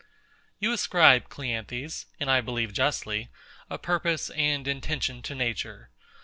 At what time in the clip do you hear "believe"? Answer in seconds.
2.41-2.73